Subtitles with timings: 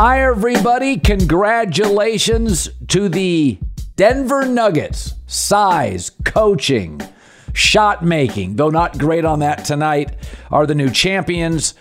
[0.00, 0.96] Hi, everybody.
[0.96, 3.58] Congratulations to the
[3.96, 5.14] Denver Nuggets.
[5.26, 7.00] Size, coaching,
[7.52, 10.14] shot making, though not great on that tonight,
[10.52, 11.74] are the new champions.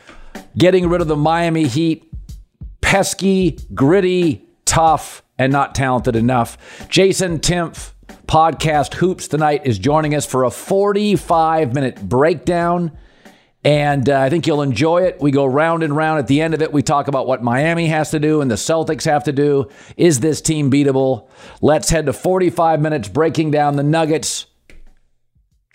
[0.58, 2.12] Getting rid of the Miami Heat.
[2.82, 6.58] Pesky, gritty, tough, and not talented enough.
[6.90, 7.92] Jason Timpf,
[8.26, 12.98] podcast Hoops tonight, is joining us for a 45 minute breakdown
[13.68, 15.20] and uh, I think you'll enjoy it.
[15.20, 16.20] We go round and round.
[16.20, 18.56] At the end of it, we talk about what Miami has to do and the
[18.56, 19.68] Celtics have to do.
[19.98, 21.28] Is this team beatable?
[21.62, 24.46] Let's head to 45 minutes breaking down the Nuggets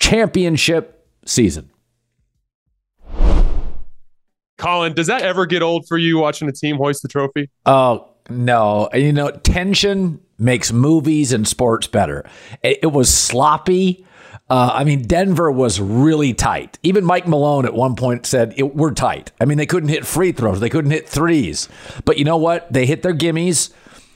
[0.00, 1.70] championship season.
[4.56, 7.50] Colin, does that ever get old for you watching a team hoist the trophy?
[7.66, 8.88] Oh, no.
[8.94, 12.24] You know, tension makes movies and sports better.
[12.62, 14.06] It, was sloppy.
[14.50, 16.78] Uh, I mean, Denver was really tight.
[16.82, 19.32] Even Mike Malone at one point said, We're tight.
[19.40, 21.68] I mean, they couldn't hit free throws, they couldn't hit threes.
[22.04, 22.70] But you know what?
[22.72, 23.72] They hit their gimmies.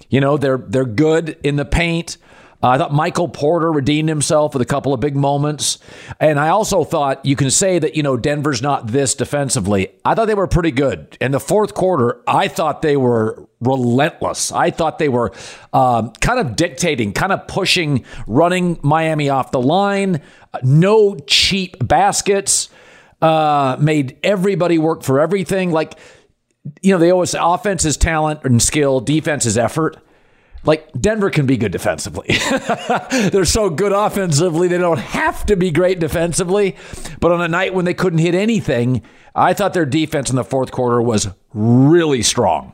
[0.08, 2.16] You know, they're, they're good in the paint.
[2.62, 5.78] Uh, I thought Michael Porter redeemed himself with a couple of big moments.
[6.20, 9.88] And I also thought you can say that, you know, Denver's not this defensively.
[10.04, 11.16] I thought they were pretty good.
[11.20, 14.52] In the fourth quarter, I thought they were relentless.
[14.52, 15.32] I thought they were
[15.72, 20.22] um, kind of dictating, kind of pushing, running Miami off the line.
[20.62, 22.68] No cheap baskets.
[23.20, 25.72] Uh, made everybody work for everything.
[25.72, 25.98] Like,
[26.82, 29.96] you know, they always say offense is talent and skill, defense is effort.
[30.66, 32.26] Like Denver can be good defensively.
[33.30, 36.76] They're so good offensively, they don't have to be great defensively.
[37.20, 39.02] But on a night when they couldn't hit anything,
[39.34, 42.72] I thought their defense in the fourth quarter was really strong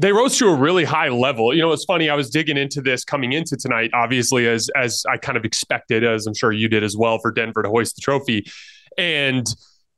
[0.00, 1.54] they rose to a really high level.
[1.54, 2.08] You know, it's funny.
[2.08, 6.04] I was digging into this coming into tonight, obviously, as as I kind of expected,
[6.04, 8.50] as I'm sure you did as well, for Denver to hoist the trophy.
[8.96, 9.46] And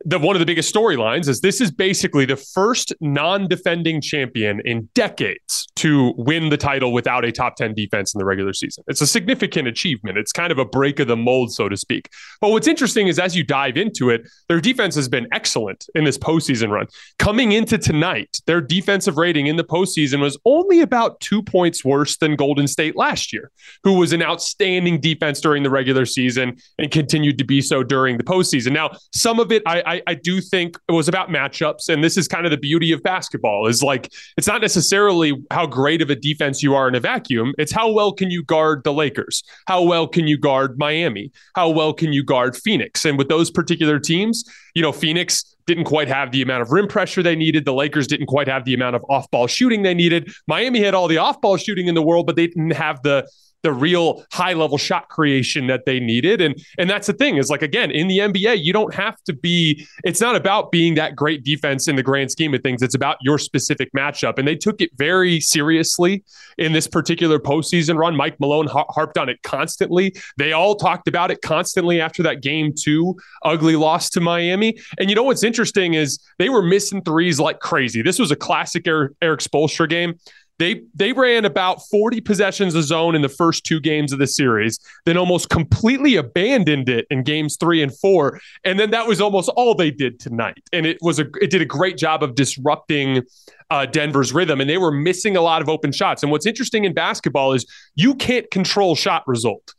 [0.04, 4.88] the one of the biggest storylines is this is basically the first non-defending champion in
[4.94, 8.84] decades to win the title without a top 10 defense in the regular season.
[8.86, 10.18] It's a significant achievement.
[10.18, 12.08] It's kind of a break of the mold, so to speak.
[12.40, 16.04] But what's interesting is as you dive into it, their defense has been excellent in
[16.04, 16.86] this postseason run.
[17.18, 22.16] Coming into tonight, their defensive rating in the postseason was only about two points worse
[22.16, 23.50] than Golden State last year,
[23.82, 28.18] who was an outstanding defense during the regular season and continued to be so during
[28.18, 28.72] the postseason.
[28.72, 32.16] Now, some of it I, I, I do think it was about matchups, and this
[32.16, 33.66] is kind of the beauty of basketball.
[33.66, 37.52] Is like it's not necessarily how great of a defense you are in a vacuum.
[37.58, 39.42] It's how well can you guard the Lakers?
[39.66, 41.32] How well can you guard Miami?
[41.54, 43.04] How well can you guard Phoenix?
[43.04, 44.44] And with those particular teams,
[44.74, 47.64] you know, Phoenix didn't quite have the amount of rim pressure they needed.
[47.64, 50.32] The Lakers didn't quite have the amount of off ball shooting they needed.
[50.46, 53.28] Miami had all the off ball shooting in the world, but they didn't have the
[53.62, 56.40] the real high level shot creation that they needed.
[56.40, 59.32] And and that's the thing is like again in the NBA, you don't have to
[59.32, 59.86] be.
[60.04, 62.82] It's not about being that great defense in the grand scheme of things.
[62.82, 64.38] It's about your specific matchup.
[64.38, 66.24] And they took it very seriously
[66.58, 68.16] in this particular postseason run.
[68.16, 70.14] Mike Malone harped on it constantly.
[70.36, 74.78] They all talked about it constantly after that game two ugly loss to Miami.
[74.98, 78.02] And you know what's interesting is they were missing threes like crazy.
[78.02, 80.14] This was a classic Erik, Erik Spoelstra game.
[80.62, 84.28] They they ran about 40 possessions a zone in the first two games of the
[84.28, 89.20] series, then almost completely abandoned it in games 3 and 4, and then that was
[89.20, 90.62] almost all they did tonight.
[90.72, 93.22] And it was a it did a great job of disrupting
[93.70, 96.22] uh, Denver's rhythm, and they were missing a lot of open shots.
[96.22, 97.66] And what's interesting in basketball is
[97.96, 99.74] you can't control shot result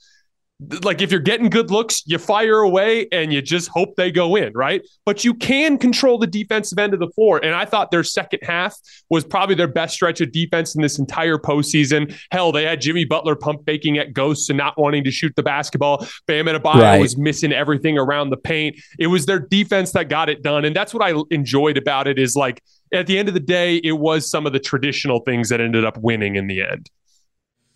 [0.83, 4.35] like if you're getting good looks, you fire away and you just hope they go
[4.35, 4.81] in, right?
[5.05, 7.43] But you can control the defensive end of the floor.
[7.43, 8.77] And I thought their second half
[9.09, 12.15] was probably their best stretch of defense in this entire postseason.
[12.31, 15.43] Hell, they had Jimmy Butler pump faking at ghosts and not wanting to shoot the
[15.43, 16.07] basketball.
[16.27, 16.99] Bam Adebayo right.
[16.99, 18.77] was missing everything around the paint.
[18.99, 20.65] It was their defense that got it done.
[20.65, 22.63] And that's what I enjoyed about it is like
[22.93, 25.83] at the end of the day, it was some of the traditional things that ended
[25.83, 26.89] up winning in the end.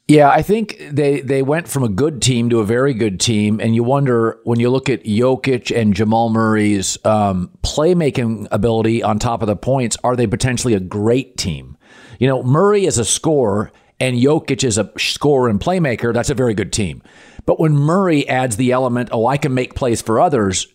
[0.08, 3.60] Yeah, I think they they went from a good team to a very good team,
[3.60, 9.20] and you wonder when you look at Jokic and Jamal Murray's um, playmaking ability on
[9.20, 11.78] top of the points, are they potentially a great team?
[12.20, 13.70] You know, Murray is a scorer
[14.00, 16.14] and Jokic is a scorer and playmaker.
[16.14, 17.04] That's a very good team.
[17.46, 20.68] But when Murray adds the element, oh, I can make plays for others,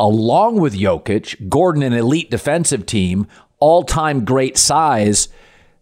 [0.00, 3.28] along with Jokic, Gordon, an elite defensive team,
[3.60, 5.28] all time great size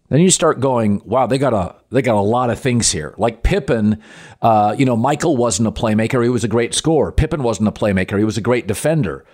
[0.08, 3.14] then you start going, wow, they got a they got a lot of things here.
[3.18, 4.02] Like Pippen,
[4.40, 7.12] uh, you know, Michael wasn't a playmaker; he was a great scorer.
[7.12, 9.24] Pippen wasn't a playmaker; he was a great defender.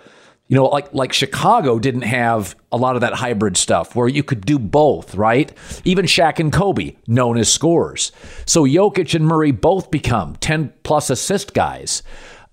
[0.47, 4.21] You know, like like Chicago didn't have a lot of that hybrid stuff where you
[4.21, 5.51] could do both, right?
[5.85, 8.11] Even Shaq and Kobe, known as scorers.
[8.45, 12.03] So Jokic and Murray both become ten plus assist guys.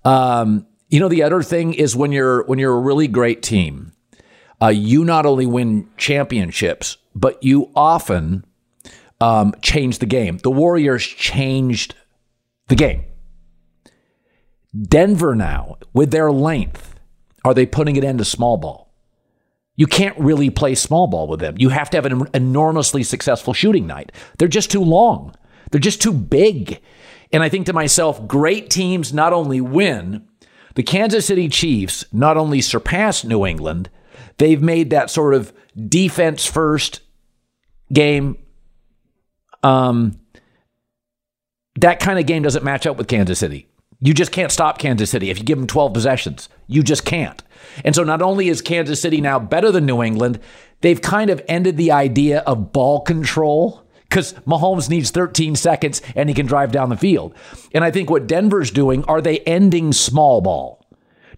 [0.05, 3.91] Um, you know, the other thing is when you're when you're a really great team,
[4.61, 8.45] uh, you not only win championships but you often
[9.21, 10.37] um, change the game.
[10.37, 11.95] The Warriors changed
[12.67, 13.05] the game.
[14.79, 16.99] Denver now, with their length,
[17.45, 18.91] are they putting it into small ball?
[19.75, 21.55] You can't really play small ball with them.
[21.57, 24.11] You have to have an enormously successful shooting night.
[24.37, 25.35] They're just too long.
[25.71, 26.79] They're just too big.
[27.31, 30.27] And I think to myself, great teams not only win,
[30.75, 33.89] the Kansas City Chiefs not only surpass New England,
[34.37, 35.53] they've made that sort of
[35.87, 37.01] defense first
[37.91, 38.37] game.
[39.61, 40.19] Um,
[41.75, 43.67] that kind of game doesn't match up with Kansas City.
[43.99, 46.49] You just can't stop Kansas City if you give them 12 possessions.
[46.67, 47.41] You just can't.
[47.85, 50.39] And so not only is Kansas City now better than New England,
[50.81, 56.29] they've kind of ended the idea of ball control because Mahomes needs 13 seconds and
[56.29, 57.33] he can drive down the field.
[57.73, 60.82] And I think what Denver's doing, are they ending small ball?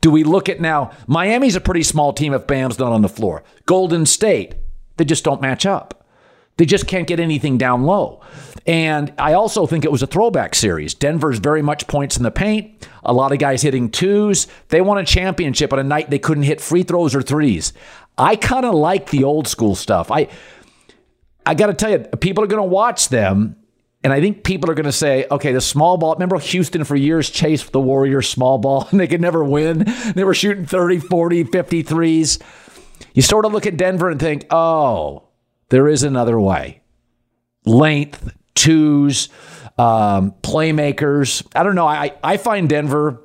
[0.05, 3.09] Do we look at now, Miami's a pretty small team if Bam's not on the
[3.09, 3.43] floor.
[3.65, 4.53] Golden State,
[4.97, 6.05] they just don't match up.
[6.57, 8.21] They just can't get anything down low.
[8.67, 10.93] And I also think it was a throwback series.
[10.93, 12.87] Denver's very much points in the paint.
[13.03, 14.45] A lot of guys hitting twos.
[14.67, 17.73] They won a championship on a night they couldn't hit free throws or threes.
[18.15, 20.11] I kind of like the old school stuff.
[20.11, 20.27] I
[21.47, 23.55] I got to tell you, people are going to watch them
[24.05, 26.13] and I think people are going to say, okay, the small ball.
[26.13, 29.83] Remember Houston for years chased the Warriors small ball and they could never win.
[30.13, 32.39] They were shooting 30, 40, 53s.
[33.15, 35.29] You sort of look at Denver and think, oh,
[35.69, 36.83] there is another way.
[37.65, 39.29] Length, twos,
[39.79, 41.43] um, playmakers.
[41.55, 41.87] I don't know.
[41.87, 43.23] I, I find Denver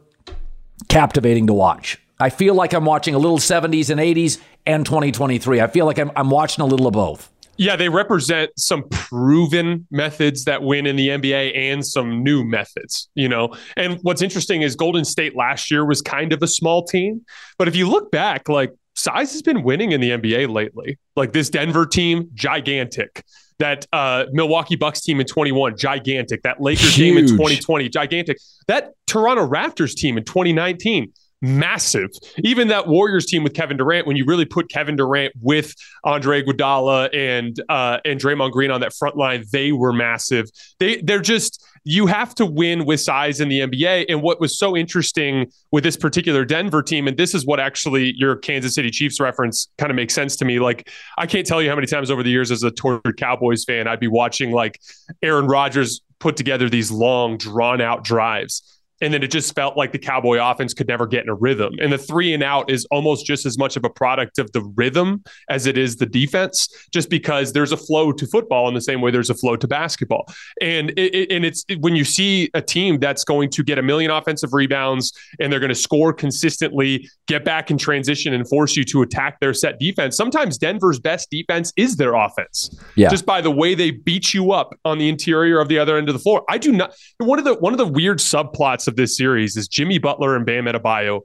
[0.88, 2.00] captivating to watch.
[2.18, 5.60] I feel like I'm watching a little 70s and 80s and 2023.
[5.60, 7.30] I feel like I'm, I'm watching a little of both.
[7.60, 13.10] Yeah, they represent some proven methods that win in the NBA and some new methods,
[13.14, 13.54] you know.
[13.76, 17.20] And what's interesting is Golden State last year was kind of a small team,
[17.58, 20.98] but if you look back, like size has been winning in the NBA lately.
[21.16, 23.24] Like this Denver team, gigantic.
[23.58, 26.40] That uh, Milwaukee Bucks team in 21, gigantic.
[26.44, 26.96] That Lakers Huge.
[26.96, 28.38] team in 2020, gigantic.
[28.68, 31.12] That Toronto Raptors team in 2019,
[31.42, 32.10] massive.
[32.44, 36.42] Even that Warriors team with Kevin Durant, when you really put Kevin Durant with Andre
[36.42, 40.46] Iguodala and uh, and Draymond Green on that front line, they were massive.
[40.78, 44.06] They they're just you have to win with size in the NBA.
[44.08, 48.12] And what was so interesting with this particular Denver team, and this is what actually
[48.16, 50.58] your Kansas City Chiefs reference kind of makes sense to me.
[50.60, 53.64] Like, I can't tell you how many times over the years as a tortured Cowboys
[53.64, 54.78] fan, I'd be watching like
[55.22, 59.92] Aaron Rodgers put together these long, drawn out drives and then it just felt like
[59.92, 61.74] the Cowboy offense could never get in a rhythm.
[61.80, 64.62] And the three and out is almost just as much of a product of the
[64.76, 68.80] rhythm as it is the defense, just because there's a flow to football in the
[68.80, 70.26] same way there's a flow to basketball.
[70.60, 73.82] And it, it, and it's when you see a team that's going to get a
[73.82, 78.76] million offensive rebounds and they're going to score consistently, get back in transition, and force
[78.76, 80.16] you to attack their set defense.
[80.16, 83.08] Sometimes Denver's best defense is their offense, yeah.
[83.08, 86.08] just by the way they beat you up on the interior of the other end
[86.08, 86.44] of the floor.
[86.48, 86.94] I do not.
[87.18, 90.44] One of the one of the weird subplots of this series is Jimmy Butler and
[90.44, 91.20] Bam Adebayo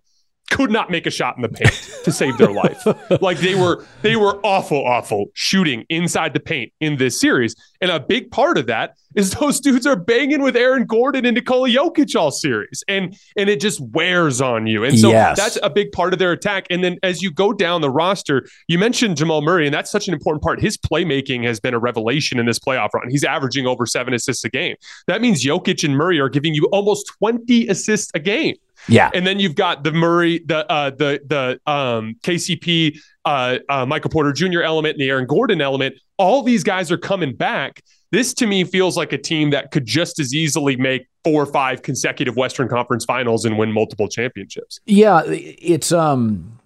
[0.51, 1.71] could not make a shot in the paint
[2.03, 2.85] to save their life.
[3.21, 7.55] Like they were they were awful, awful shooting inside the paint in this series.
[7.81, 11.35] And a big part of that is those dudes are banging with Aaron Gordon and
[11.35, 12.83] Nikola Jokic all series.
[12.87, 14.83] And and it just wears on you.
[14.83, 15.37] And so Yes.
[15.37, 16.67] that's a big part of their attack.
[16.69, 20.07] And then as you go down the roster, you mentioned Jamal Murray, and that's such
[20.07, 20.59] an important part.
[20.61, 23.09] His playmaking has been a revelation in this playoff run.
[23.09, 24.75] He's averaging over seven assists a game.
[25.07, 28.55] That means Jokic and Murray are giving you almost 20 assists a game.
[28.87, 29.09] Yeah.
[29.13, 34.09] And then you've got the Murray, the uh, the the um, KCP, uh, uh, Michael
[34.09, 34.61] Porter Jr.
[34.61, 35.95] element, and the Aaron Gordon element.
[36.17, 37.81] All these guys are coming back.
[38.11, 41.45] This to me feels like a team that could just as easily make four or
[41.45, 44.79] five consecutive Western Conference Finals and win multiple championships.
[44.85, 46.59] Yeah, it's um,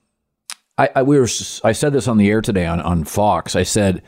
[0.78, 1.28] I, I we were
[1.64, 3.56] I said this on the air today on on Fox.
[3.56, 4.02] I said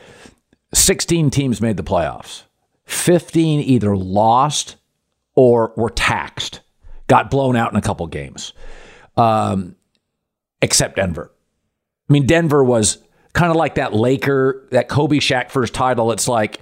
[0.74, 2.44] sixteen teams made the playoffs.
[2.86, 4.78] Fifteen either lost
[5.36, 6.61] or were taxed,
[7.12, 8.54] got blown out in a couple games,
[9.18, 9.76] um,
[10.62, 11.30] except Denver.
[12.10, 13.00] I mean, Denver was
[13.34, 16.14] kind of like that Laker, that Kobe Shaq first title.
[16.14, 16.62] It's like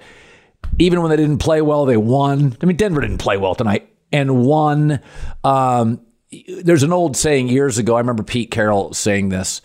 [0.80, 2.56] even when they didn't play well, they won.
[2.60, 4.98] I mean, Denver didn't play well tonight and won.
[5.44, 6.00] Um,
[6.64, 7.94] there's an old saying years ago.
[7.94, 9.62] I remember Pete Carroll saying this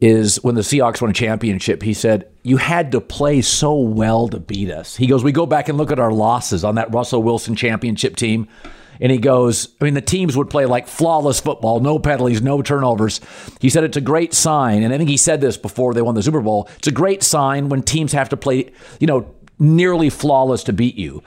[0.00, 4.28] is when the Seahawks won a championship, he said, You had to play so well
[4.28, 4.96] to beat us.
[4.96, 8.16] He goes, We go back and look at our losses on that Russell Wilson championship
[8.16, 8.48] team.
[9.00, 12.62] And he goes, I mean, the teams would play like flawless football, no penalties, no
[12.62, 13.20] turnovers.
[13.60, 14.82] He said it's a great sign.
[14.82, 16.68] And I think he said this before they won the Super Bowl.
[16.78, 20.96] It's a great sign when teams have to play, you know, nearly flawless to beat
[20.96, 21.22] you.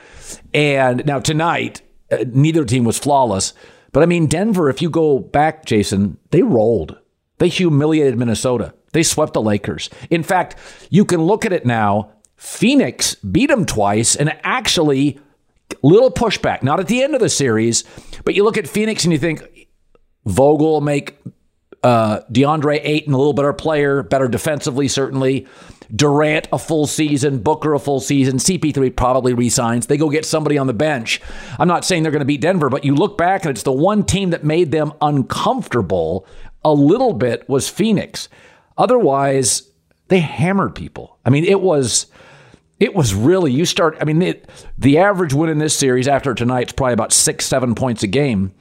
[0.53, 1.81] And now tonight,
[2.11, 3.53] uh, neither team was flawless.
[3.91, 6.97] But I mean, Denver, if you go back, Jason, they rolled.
[7.37, 8.73] They humiliated Minnesota.
[8.91, 9.89] They swept the Lakers.
[10.09, 10.55] In fact,
[10.89, 12.11] you can look at it now.
[12.37, 15.19] Phoenix beat them twice and actually
[15.85, 17.83] little pushback, not at the end of the series,
[18.23, 19.67] but you look at Phoenix and you think
[20.25, 21.17] Vogel will make
[21.83, 25.47] uh, DeAndre Ayton a little better player, better defensively, certainly.
[25.95, 29.85] Durant a full season, Booker a full season, CP3 probably resigns.
[29.85, 31.21] They go get somebody on the bench.
[31.59, 33.71] I'm not saying they're going to beat Denver, but you look back and it's the
[33.71, 36.25] one team that made them uncomfortable
[36.63, 38.27] a little bit was Phoenix.
[38.79, 39.69] Otherwise,
[40.07, 41.19] they hammered people.
[41.23, 42.07] I mean, it was
[42.79, 43.97] it was really you start.
[44.01, 47.45] I mean, it, the average win in this series after tonight is probably about six,
[47.45, 48.53] seven points a game.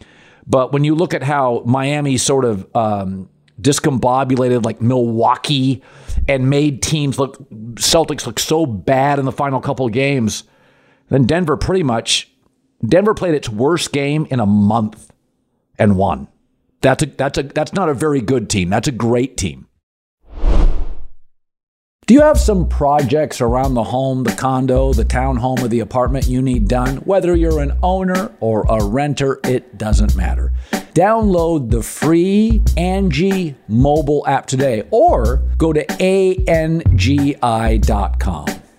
[0.46, 3.28] But when you look at how Miami sort of um,
[3.60, 5.82] discombobulated like Milwaukee
[6.28, 7.38] and made teams look
[7.74, 10.44] Celtics look so bad in the final couple of games,
[11.08, 12.30] then Denver pretty much
[12.86, 15.10] Denver played its worst game in a month
[15.78, 16.28] and won.
[16.82, 18.68] That's a that's a that's not a very good team.
[18.68, 19.66] That's a great team.
[22.06, 26.26] Do you have some projects around the home, the condo, the townhome, or the apartment
[26.26, 26.98] you need done?
[26.98, 30.52] Whether you're an owner or a renter, it doesn't matter.
[30.92, 36.88] Download the free Angie mobile app today or go to angi.com.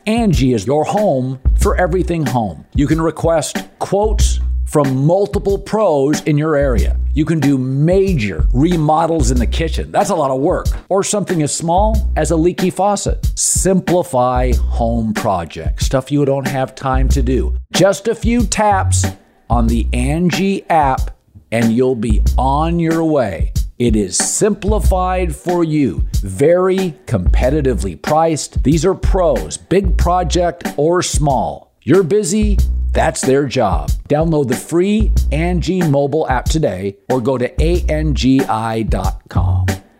[0.05, 2.63] Angie is your home for everything home.
[2.75, 4.39] You can request quotes
[4.75, 6.99] from multiple pros in your area.
[7.13, 9.89] You can do major remodels in the kitchen.
[9.89, 10.67] That's a lot of work.
[10.89, 13.25] Or something as small as a leaky faucet.
[13.39, 17.57] Simplify home projects, stuff you don't have time to do.
[17.71, 19.05] Just a few taps
[19.49, 21.17] on the Angie app
[21.53, 23.53] and you'll be on your way.
[23.79, 28.61] It is simplified for you, very competitively priced.
[28.61, 31.71] These are pros, big project or small.
[31.83, 32.57] You're busy,
[32.95, 33.91] that's their job.
[34.09, 38.05] Download the free Angie mobile app today or go to ANGI.com.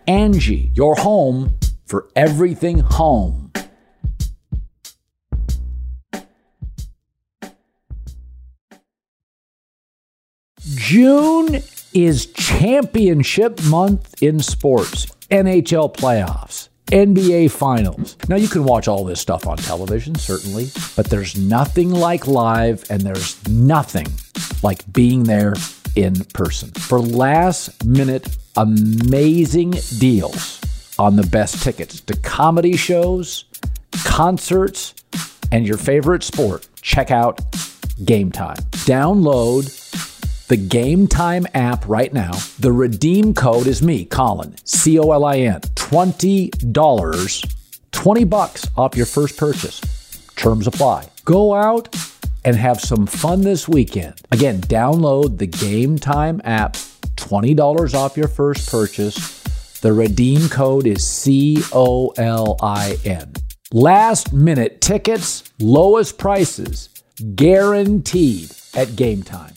[0.07, 3.51] Angie, your home for everything home.
[10.75, 11.61] June
[11.93, 16.69] is championship month in sports, NHL playoffs.
[16.87, 18.15] NBA finals.
[18.29, 22.83] Now, you can watch all this stuff on television, certainly, but there's nothing like live,
[22.89, 24.07] and there's nothing
[24.61, 25.55] like being there
[25.95, 26.69] in person.
[26.71, 30.61] For last minute, amazing deals
[30.99, 33.45] on the best tickets to comedy shows,
[34.03, 34.93] concerts,
[35.51, 37.41] and your favorite sport, check out
[38.03, 38.57] Game Time.
[38.85, 39.65] Download
[40.47, 42.33] the Game Time app right now.
[42.59, 45.61] The redeem code is me, Colin, C O L I N.
[45.85, 47.53] $20,
[47.91, 49.79] 20 bucks off your first purchase.
[50.35, 51.07] Terms apply.
[51.25, 51.95] Go out
[52.43, 54.19] and have some fun this weekend.
[54.31, 56.73] Again, download the Game Time app,
[57.17, 59.43] $20 off your first purchase.
[59.81, 63.33] The redeem code is C O L I N.
[63.71, 66.89] Last minute tickets, lowest prices,
[67.35, 69.53] guaranteed at Game Time.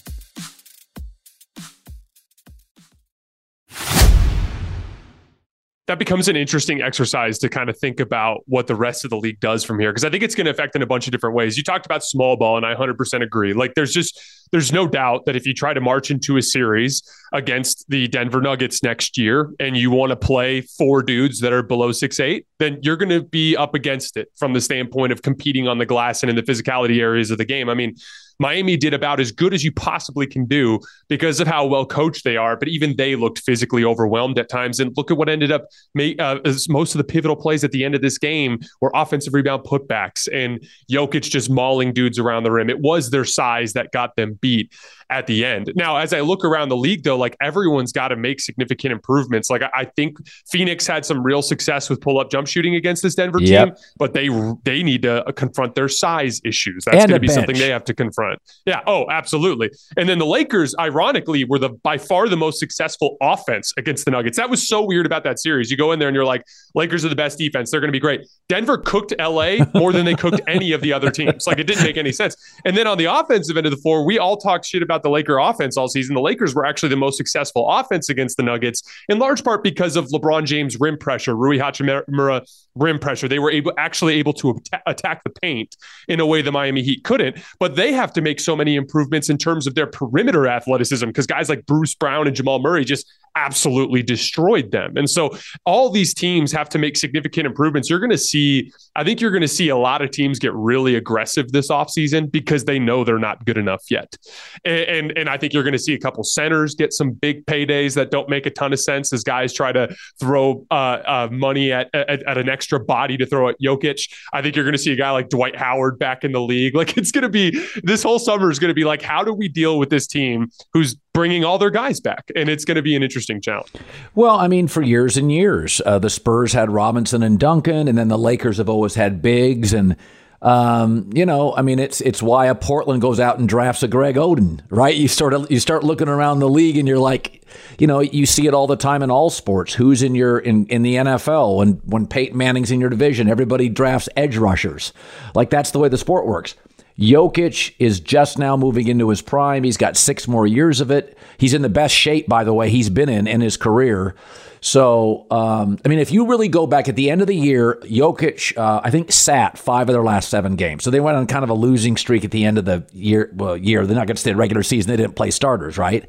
[5.89, 9.17] That becomes an interesting exercise to kind of think about what the rest of the
[9.17, 11.13] league does from here because I think it's going to affect in a bunch of
[11.13, 11.57] different ways.
[11.57, 13.55] You talked about small ball, and I 100% agree.
[13.55, 14.21] Like, there's just
[14.53, 17.03] there's no doubt that if you try to march into a series
[17.33, 21.63] against the Denver Nuggets next year and you want to play four dudes that are
[21.63, 25.23] below six eight, then you're going to be up against it from the standpoint of
[25.23, 27.71] competing on the glass and in the physicality areas of the game.
[27.71, 27.97] I mean,
[28.39, 30.79] Miami did about as good as you possibly can do
[31.09, 32.57] because of how well coached they are.
[32.57, 34.81] But even they looked physically overwhelmed at times.
[34.81, 35.67] And look at what ended up
[35.99, 39.65] uh, most of the pivotal plays at the end of this game were offensive rebound
[39.65, 42.71] putbacks and Jokic just mauling dudes around the rim.
[42.71, 44.73] It was their size that got them beat
[45.11, 45.73] at the end.
[45.75, 49.49] Now, as I look around the league, though, like everyone's got to make significant improvements.
[49.51, 50.19] Like I, I, think
[50.51, 53.69] Phoenix had some real success with pull up jump shooting against this Denver yep.
[53.69, 54.29] team, but they
[54.65, 56.85] they need to uh, confront their size issues.
[56.85, 57.37] That's going to be bench.
[57.37, 58.41] something they have to confront.
[58.67, 58.81] Yeah.
[58.87, 59.71] Oh, absolutely.
[59.97, 64.11] And then the Lakers, ironically, were the by far the most successful offense against the
[64.11, 64.37] Nuggets.
[64.37, 65.71] That was so weird about that series.
[65.71, 67.71] You go in there and you're like, Lakers are the best defense.
[67.71, 68.27] They're going to be great.
[68.49, 71.47] Denver cooked LA more than they cooked any of the other teams.
[71.47, 72.37] Like it didn't make any sense.
[72.65, 75.09] And then on the offensive end of the floor, we all talked shit about about
[75.09, 76.15] the Laker offense all season.
[76.15, 79.97] The Lakers were actually the most successful offense against the Nuggets, in large part because
[79.97, 82.43] of LeBron James rim pressure, Rui Hachimura
[82.75, 83.29] rim pressure.
[83.29, 85.77] They were able actually able to attack the paint
[86.09, 87.39] in a way the Miami Heat couldn't.
[87.59, 91.27] But they have to make so many improvements in terms of their perimeter athleticism because
[91.27, 94.97] guys like Bruce Brown and Jamal Murray just absolutely destroyed them.
[94.97, 95.31] And so
[95.65, 97.89] all these teams have to make significant improvements.
[97.89, 100.53] You're going to see, I think you're going to see a lot of teams get
[100.55, 104.17] really aggressive this offseason because they know they're not good enough yet.
[104.65, 107.47] And, and, and I think you're going to see a couple centers get some big
[107.47, 111.29] paydays that don't make a ton of sense as guys try to throw uh, uh,
[111.31, 114.13] money at, at, at an extra body to throw at Jokic.
[114.33, 116.75] I think you're going to see a guy like Dwight Howard back in the league.
[116.79, 117.51] Like it's going to be
[117.83, 120.49] this whole summer is going to be like, how do we deal with this team
[120.73, 122.31] who's bringing all their guys back?
[122.37, 123.71] And it's going to be an interesting challenge.
[124.15, 127.97] Well, I mean, for years and years, uh, the Spurs had Robinson and Duncan, and
[127.99, 129.97] then the Lakers have always had bigs and.
[130.41, 133.89] Um, you know, I mean, it's it's why a Portland goes out and drafts a
[133.89, 134.95] Greg Oden, right?
[134.95, 137.45] You sort of you start looking around the league and you're like,
[137.77, 139.75] you know, you see it all the time in all sports.
[139.75, 143.69] Who's in your in, in the NFL when when Peyton Manning's in your division, everybody
[143.69, 144.93] drafts edge rushers.
[145.35, 146.55] Like that's the way the sport works.
[146.99, 149.63] Jokic is just now moving into his prime.
[149.63, 151.17] He's got six more years of it.
[151.39, 154.17] He's in the best shape, by the way, he's been in in his career.
[154.61, 157.79] So, um, I mean, if you really go back at the end of the year,
[157.85, 160.83] Jokic, uh, I think, sat five of their last seven games.
[160.83, 163.31] So they went on kind of a losing streak at the end of the year.
[163.35, 164.91] Well, year they're not going to stay in regular season.
[164.91, 166.05] They didn't play starters, right?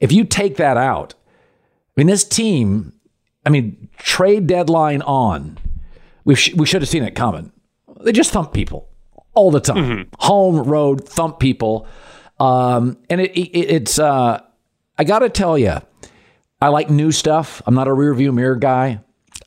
[0.00, 1.14] If you take that out,
[1.96, 2.92] I mean, this team,
[3.44, 5.58] I mean, trade deadline on,
[6.24, 7.52] we sh- we should have seen it coming.
[8.00, 8.88] They just thump people
[9.36, 9.76] all the time.
[9.76, 10.14] Mm-hmm.
[10.18, 11.86] Home, road, thump people.
[12.40, 14.40] Um, and it, it, it's, uh,
[14.98, 15.76] I got to tell you,
[16.60, 17.62] I like new stuff.
[17.66, 19.00] I'm not a rearview mirror guy.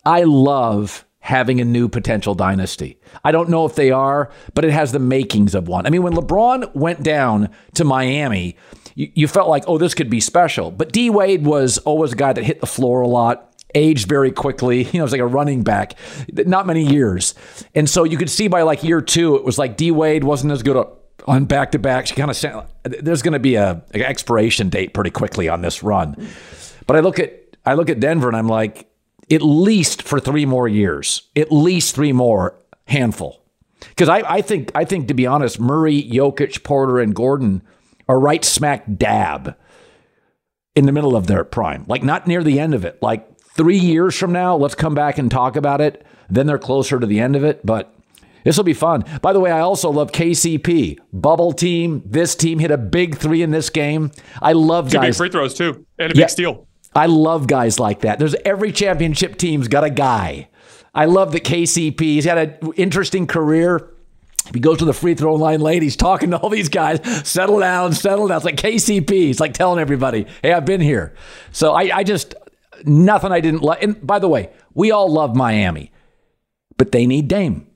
[0.05, 2.97] I love having a new potential dynasty.
[3.23, 5.85] I don't know if they are, but it has the makings of one.
[5.85, 8.55] I mean, when LeBron went down to Miami,
[8.95, 10.71] you, you felt like, oh, this could be special.
[10.71, 14.31] But D Wade was always a guy that hit the floor a lot aged very
[14.31, 14.83] quickly.
[14.89, 15.93] You know, it was like a running back,
[16.31, 17.35] not many years.
[17.75, 20.51] And so you could see by like year two, it was like D Wade wasn't
[20.51, 20.83] as good
[21.27, 22.07] on back to back.
[22.07, 25.83] She kind of there's going to be a, a expiration date pretty quickly on this
[25.83, 26.27] run.
[26.87, 28.89] But I look at I look at Denver and I'm like,
[29.31, 32.55] at least for three more years, at least three more
[32.87, 33.43] handful.
[33.79, 37.61] Because I, I think I think to be honest, Murray, Jokic, Porter, and Gordon
[38.07, 39.55] are right smack dab
[40.75, 43.01] in the middle of their prime, like not near the end of it.
[43.01, 43.29] Like
[43.59, 46.05] three years from now, let's come back and talk about it.
[46.29, 47.65] Then they're closer to the end of it.
[47.65, 47.93] But
[48.45, 49.03] this will be fun.
[49.21, 50.97] By the way, I also love KCP.
[51.11, 52.01] Bubble team.
[52.05, 54.11] This team hit a big three in this game.
[54.41, 55.07] I love Two guys.
[55.07, 56.67] big free throws, too, and a yeah, big steal.
[56.95, 58.17] I love guys like that.
[58.17, 60.47] There's every championship team's got a guy.
[60.95, 61.99] I love that KCP.
[61.99, 63.91] He's had an interesting career.
[64.53, 65.83] He goes to the free throw line late.
[65.83, 67.01] He's talking to all these guys.
[67.27, 68.37] Settle down, settle down.
[68.37, 69.09] It's like KCP.
[69.11, 71.13] He's like telling everybody, hey, I've been here.
[71.51, 72.35] So I, I just,
[72.85, 73.83] nothing I didn't like.
[73.83, 75.91] And by the way, we all love Miami,
[76.77, 77.67] but they need Dame.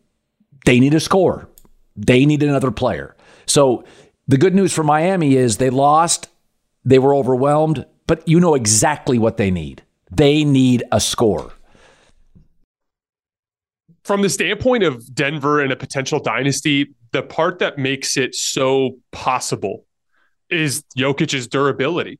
[0.66, 1.50] They need a score.
[1.96, 3.16] They need another player.
[3.46, 3.84] So
[4.28, 6.30] the good news for Miami is they lost.
[6.86, 9.84] They were overwhelmed, but you know exactly what they need.
[10.12, 11.52] They need a score.
[14.04, 18.98] From the standpoint of Denver and a potential dynasty, the part that makes it so
[19.12, 19.86] possible
[20.50, 22.20] is Jokic's durability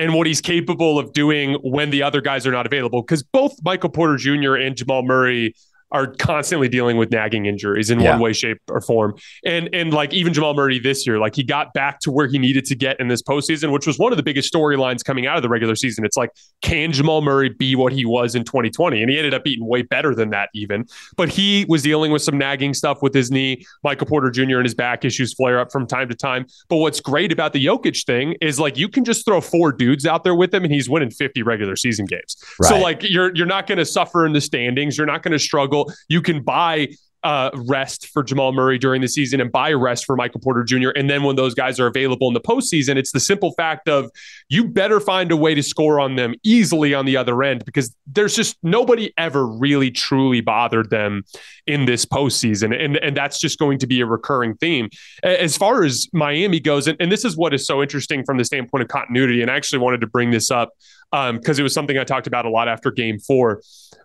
[0.00, 3.02] and what he's capable of doing when the other guys are not available.
[3.02, 4.54] Because both Michael Porter Jr.
[4.54, 5.54] and Jamal Murray
[5.92, 8.12] are constantly dealing with nagging injuries in Yeah.
[8.12, 9.14] one way, shape, or form.
[9.44, 12.38] And and like even Jamal Murray this year, like he got back to where he
[12.38, 15.36] needed to get in this postseason, which was one of the biggest storylines coming out
[15.36, 16.04] of the regular season.
[16.04, 16.30] It's like,
[16.62, 19.00] can Jamal Murray be what he was in 2020?
[19.02, 20.84] And he ended up being way better than that, even.
[21.16, 23.64] But he was dealing with some nagging stuff with his knee.
[23.82, 24.56] Michael Porter Jr.
[24.56, 26.46] and his back issues flare up from time to time.
[26.68, 30.06] But what's great about the Jokic thing is like you can just throw four dudes
[30.06, 32.36] out there with him and he's winning 50 regular season games.
[32.62, 34.96] So like you're you're not going to suffer in the standings.
[34.96, 35.79] You're not going to struggle.
[36.08, 36.88] You can buy
[37.22, 40.90] uh, rest for Jamal Murray during the season and buy rest for Michael Porter Jr.
[40.90, 44.10] And then when those guys are available in the postseason, it's the simple fact of
[44.48, 47.94] you better find a way to score on them easily on the other end because
[48.06, 51.22] there's just nobody ever really truly bothered them
[51.66, 52.78] in this postseason.
[52.78, 54.88] And, and that's just going to be a recurring theme.
[55.22, 58.44] As far as Miami goes, and, and this is what is so interesting from the
[58.44, 60.70] standpoint of continuity, and I actually wanted to bring this up
[61.12, 63.62] Um, because it was something I talked about a lot after game four.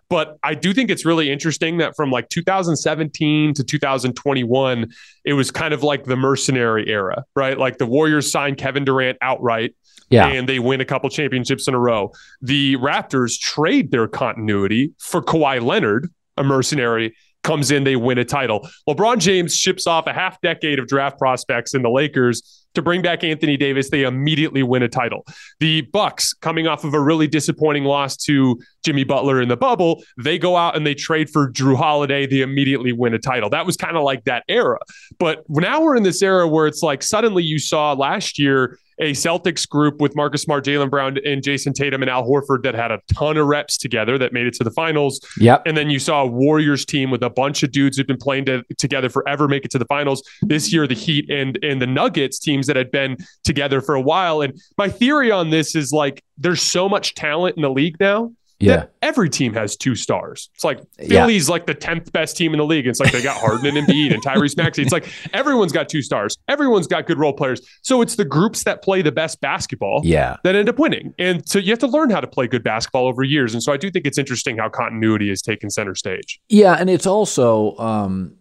[0.08, 4.90] But I do think it's really interesting that from like 2017 to 2021,
[5.24, 7.56] it was kind of like the mercenary era, right?
[7.58, 9.74] Like the Warriors signed Kevin Durant outright
[10.10, 10.26] Yeah.
[10.28, 12.12] and they win a couple championships in a row.
[12.42, 18.24] The Raptors trade their continuity for Kawhi Leonard, a mercenary, comes in, they win a
[18.24, 18.68] title.
[18.88, 23.02] LeBron James ships off a half decade of draft prospects in the Lakers to bring
[23.02, 23.90] back Anthony Davis.
[23.90, 25.26] They immediately win a title.
[25.60, 30.04] The Bucks, coming off of a really disappointing loss to Jimmy Butler in the bubble,
[30.16, 32.24] they go out and they trade for Jrue Holiday.
[32.24, 33.50] They immediately win a title.
[33.50, 34.78] That was kind of like that era.
[35.18, 39.12] But now we're in this era where it's like suddenly you saw last year a
[39.12, 42.90] Celtics group with Marcus Smart, Jaylen Brown, and Jayson Tatum and Al Horford that had
[42.90, 45.20] a ton of reps together that made it to the finals.
[45.38, 45.64] Yep.
[45.66, 48.46] And then you saw a Warriors team with a bunch of dudes who've been playing
[48.46, 50.22] to, together forever make it to the finals.
[50.42, 54.00] This year, the Heat and and the Nuggets teams that had been together for a
[54.00, 54.40] while.
[54.40, 58.32] And my theory on this is like there's so much talent in the league now.
[58.58, 58.86] Yeah.
[59.02, 60.48] every team has two stars.
[60.54, 61.08] It's like Yeah.
[61.08, 62.86] Philly's like the tenth best team in the league.
[62.86, 64.80] It's like they got Harden and Embiid and Tyrese Maxey.
[64.82, 66.38] It's like everyone's got two stars.
[66.48, 67.60] Everyone's got good role players.
[67.82, 70.36] So it's the groups that play the best basketball Yeah.
[70.44, 71.12] that end up winning.
[71.18, 73.52] And so you have to learn how to play good basketball over years.
[73.52, 76.40] And so I do think it's interesting how continuity is taken center stage.
[76.48, 78.36] Yeah, and it's also um,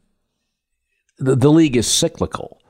[1.18, 2.62] the the league is cyclical.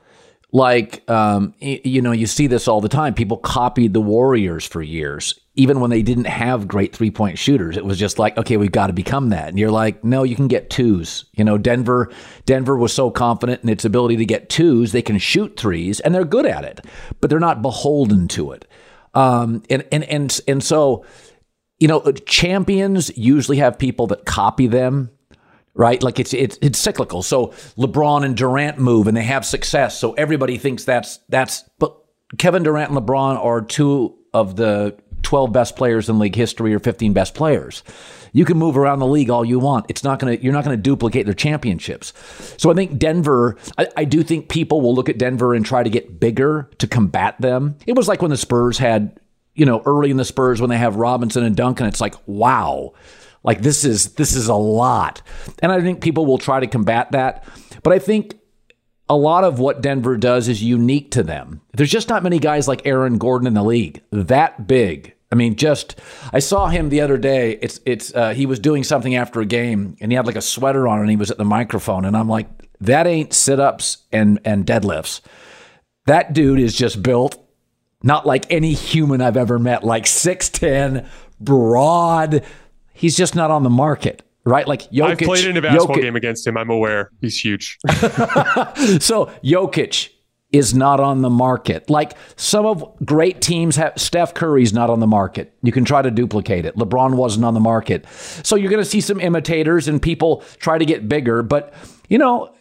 [0.52, 3.14] Like um, you know, you see this all the time.
[3.14, 7.76] People copied the Warriors for years, even when they didn't have great three point shooters.
[7.76, 9.48] It was just like, okay, we've got to become that.
[9.48, 11.24] And you're like, no, you can get twos.
[11.32, 12.12] You know, Denver
[12.44, 16.14] Denver was so confident in its ability to get twos, they can shoot threes, and
[16.14, 16.84] they're good at it,
[17.20, 18.66] but they're not beholden to it.
[19.14, 21.04] Um, and and and and so
[21.78, 25.10] you know, champions usually have people that copy them,
[25.74, 26.02] right?
[26.02, 27.22] Like it's it's it's cyclical.
[27.22, 31.68] So LeBron and Durant move and they have success, so everybody thinks that's that's.
[31.78, 31.96] But
[32.38, 36.78] Kevin Durant and LeBron are two of the twelve best players in league history or
[36.78, 37.82] fifteen best players.
[38.32, 39.86] You can move around the league all you want.
[39.88, 42.12] It's not gonna you're not gonna duplicate their championships.
[42.56, 43.56] So I think Denver.
[43.76, 46.86] I, I do think people will look at Denver and try to get bigger to
[46.86, 47.76] combat them.
[47.86, 49.20] It was like when the Spurs had
[49.56, 52.92] you know, early in the Spurs when they have Robinson and Duncan, it's like, wow,
[53.42, 55.22] like this is this is a lot.
[55.60, 57.44] And I think people will try to combat that.
[57.82, 58.38] But I think
[59.08, 61.62] a lot of what Denver does is unique to them.
[61.72, 65.14] There's just not many guys like Aaron Gordon in the league that big.
[65.30, 65.98] I mean, just
[66.32, 67.58] I saw him the other day.
[67.60, 70.42] It's it's uh, he was doing something after a game and he had like a
[70.42, 72.48] sweater on and he was at the microphone and I'm like,
[72.80, 75.20] that ain't sit ups and and deadlifts.
[76.06, 77.42] That dude is just built
[78.02, 81.08] not like any human I've ever met, like 6'10,
[81.40, 82.44] broad.
[82.92, 84.68] He's just not on the market, right?
[84.68, 85.02] Like Jokic.
[85.02, 86.56] I've played in a basketball Jokic- game against him.
[86.56, 87.78] I'm aware he's huge.
[89.00, 90.10] So Jokic
[90.56, 91.88] is not on the market.
[91.90, 95.52] Like some of great teams have Steph Curry's not on the market.
[95.62, 96.76] You can try to duplicate it.
[96.76, 98.06] LeBron wasn't on the market.
[98.42, 101.74] So you're going to see some imitators and people try to get bigger, but
[102.08, 102.54] you know,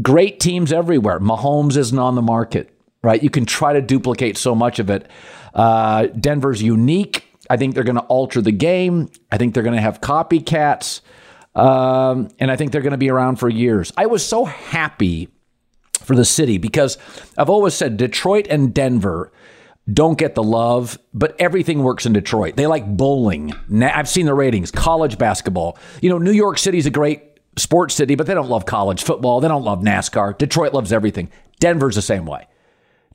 [0.00, 1.20] great teams everywhere.
[1.20, 2.70] Mahomes isn't on the market,
[3.02, 3.22] right?
[3.22, 5.08] You can try to duplicate so much of it.
[5.54, 7.24] Uh, Denver's unique.
[7.50, 9.10] I think they're going to alter the game.
[9.30, 11.00] I think they're going to have copycats.
[11.54, 13.92] Um, and I think they're going to be around for years.
[13.96, 15.28] I was so happy
[16.02, 16.98] for the city because
[17.36, 19.32] I've always said Detroit and Denver
[19.92, 22.56] don't get the love, but everything works in Detroit.
[22.56, 23.52] They like bowling.
[23.82, 25.76] I've seen the ratings, college basketball.
[26.00, 27.22] You know, New York City's a great
[27.56, 29.40] sports city, but they don't love college football.
[29.40, 30.38] They don't love NASCAR.
[30.38, 31.30] Detroit loves everything.
[31.58, 32.46] Denver's the same way.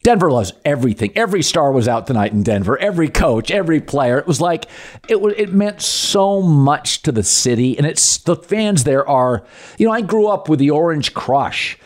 [0.04, 1.12] Denver loves everything.
[1.18, 2.78] Every star was out tonight in Denver.
[2.78, 4.18] Every coach, every player.
[4.18, 4.68] It was like
[5.10, 5.34] it was.
[5.38, 9.44] It meant so much to the city, and it's the fans there are.
[9.78, 11.78] You know, I grew up with the Orange Crush,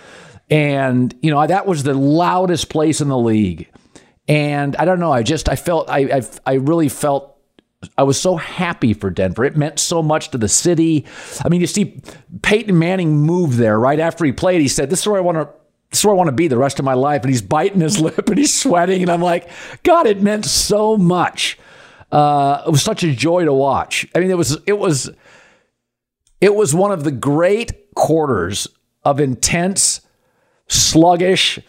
[0.51, 3.69] and you know that was the loudest place in the league.
[4.27, 5.11] And I don't know.
[5.11, 7.37] I just I felt I I, I really felt
[7.97, 9.43] I was so happy for Denver.
[9.43, 11.05] It meant so much to the city.
[11.43, 11.99] I mean, you see
[12.43, 14.61] Peyton Manning moved there right after he played.
[14.61, 15.49] He said, "This is where I want to."
[15.89, 17.23] This is where I want to be the rest of my life.
[17.23, 19.01] And he's biting his lip and he's sweating.
[19.01, 19.49] And I'm like,
[19.83, 21.59] God, it meant so much.
[22.09, 24.07] Uh, it was such a joy to watch.
[24.15, 25.09] I mean, it was it was
[26.39, 28.67] it was one of the great quarters
[29.03, 30.01] of intense,
[30.71, 31.59] sluggish,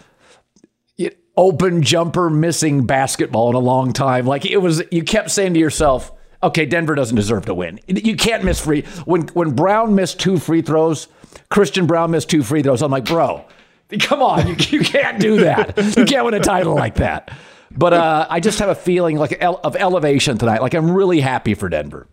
[1.36, 4.26] open jumper missing basketball in a long time.
[4.26, 6.12] Like it was, you kept saying to yourself,
[6.42, 7.80] okay, Denver doesn't deserve to win.
[7.86, 8.82] You can't miss free.
[9.04, 11.08] When when Brown missed two free throws,
[11.50, 12.82] Christian Brown missed two free throws.
[12.82, 13.44] I'm like, bro,
[14.00, 15.76] come on, you, you can't do that.
[15.96, 17.30] You can't win a title like that.
[17.70, 20.60] But uh, I just have a feeling like of elevation tonight.
[20.60, 22.06] Like I'm really happy for Denver.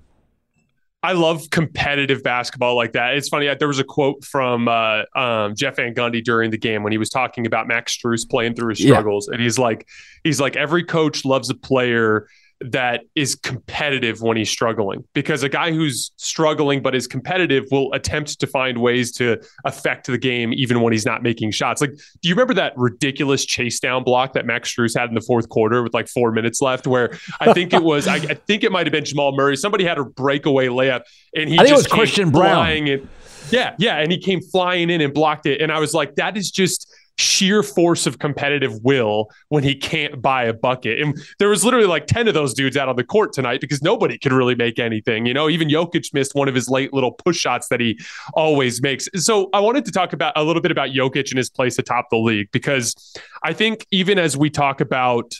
[1.01, 3.15] I love competitive basketball like that.
[3.15, 3.49] It's funny.
[3.57, 6.97] There was a quote from uh, um, Jeff Van Gundy during the game when he
[6.97, 9.35] was talking about Max Strus playing through his struggles, yeah.
[9.35, 9.87] and he's like,
[10.25, 12.27] he's like, every coach loves a player
[12.61, 17.91] that is competitive when he's struggling because a guy who's struggling but is competitive will
[17.93, 21.79] attempt to find ways to affect the game even when he's not making shots.
[21.79, 25.21] Like, do you remember that ridiculous chase down block that Max Strus had in the
[25.21, 26.85] fourth quarter with like four minutes left?
[26.85, 29.55] Where I think it was, I, I think it might have been Jamal Murray.
[29.55, 32.31] Somebody had a breakaway layup and he I think just it was Christian.
[32.35, 33.09] And,
[33.51, 36.37] yeah, yeah, and he came flying in and blocked it, and I was like, that
[36.37, 40.99] is just sheer force of competitive will when he can't buy a bucket.
[41.01, 43.81] And there was literally like 10 of those dudes out on the court tonight because
[43.81, 45.25] nobody could really make anything.
[45.25, 47.99] You know, even Jokic missed one of his late little push shots that he
[48.33, 49.09] always makes.
[49.15, 52.09] So I wanted to talk about a little bit about Jokic and his place atop
[52.09, 52.95] the league because
[53.43, 55.33] I think even as we talk about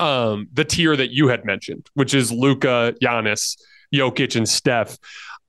[0.00, 3.56] um, the tier that you had mentioned, which is Luka, Giannis,
[3.94, 4.98] Jokic, and Steph.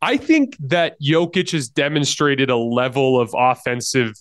[0.02, 4.14] I think that Jokic has demonstrated a level of offensive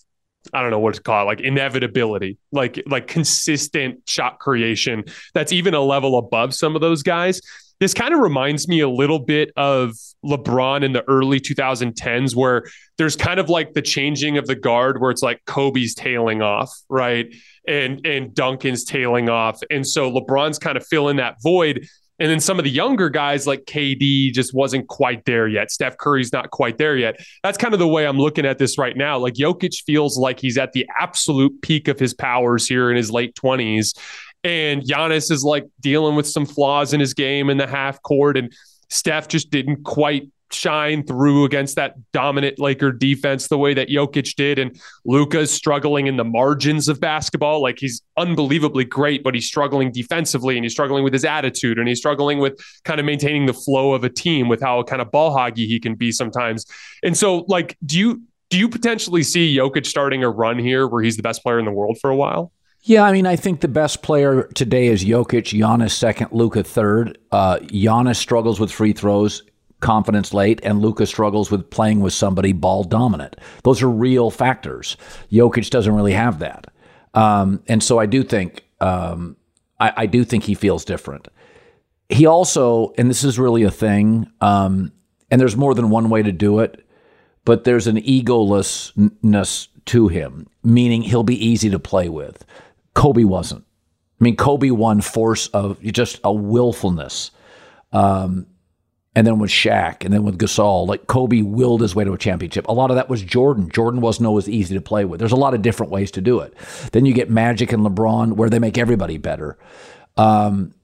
[0.53, 5.05] I don't know what to call it, like inevitability, like like consistent shot creation.
[5.33, 7.41] That's even a level above some of those guys.
[7.81, 9.93] This kind of reminds me a little bit of
[10.25, 12.65] LeBron in the early 2010s, where
[12.99, 16.73] there's kind of like the changing of the guard, where it's like Kobe's tailing off,
[16.89, 17.35] right,
[17.67, 21.87] and and Duncan's tailing off, and so LeBron's kind of filling that void.
[22.19, 25.71] And then some of the younger guys like KD just wasn't quite there yet.
[25.71, 27.17] Steph Curry's not quite there yet.
[27.43, 29.19] That's kind of the way I'm looking at this right now.
[29.19, 33.11] Like Jokic feels like he's at the absolute peak of his powers here in his
[33.11, 33.99] late 20s.
[34.45, 38.37] And Giannis is like dealing with some flaws in his game in the half court.
[38.37, 38.53] And
[38.91, 44.35] Steph just didn't quite shine through against that dominant Laker defense the way that Jokic
[44.37, 44.59] did.
[44.59, 47.63] And Luka's struggling in the margins of basketball.
[47.63, 51.89] Like he's unbelievably great, but he's struggling defensively and he's struggling with his attitude and
[51.89, 55.11] he's struggling with kind of maintaining the flow of a team with how kind of
[55.11, 56.67] ball hoggy he can be sometimes.
[57.03, 61.03] And so, like, do you do you potentially see Jokic starting a run here where
[61.03, 62.53] he's the best player in the world for a while?
[62.83, 67.17] Yeah, I mean, I think the best player today is Jokic, Giannis second, Luka third.
[67.33, 69.43] Uh, Giannis struggles with free throws
[69.85, 73.37] confidence late, and Luka struggles with playing with somebody ball dominant.
[73.63, 74.97] Those are real factors.
[75.31, 76.73] Jokic doesn't really have that,
[77.13, 79.37] um, and so I do think um,
[79.79, 81.29] I, I, do think he feels different.
[82.09, 84.91] He also, and this is really a thing, um,
[85.31, 86.85] and there's more than one way to do it,
[87.45, 92.45] but there's an egolessness to him, meaning he'll be easy to play with.
[92.95, 93.65] Kobe wasn't.
[94.21, 97.31] I mean, Kobe won force of just a willfulness.
[97.93, 98.47] Um,
[99.17, 102.19] and then with Shaq, and then with Gasol, like Kobe willed his way to a
[102.19, 102.67] championship.
[102.69, 103.71] A lot of that was Jordan.
[103.71, 105.21] Jordan wasn't always easy to play with.
[105.21, 106.55] There's a lot of different ways to do it.
[106.93, 109.57] Then you get Magic and LeBron, where they make everybody better.
[110.17, 110.75] Um,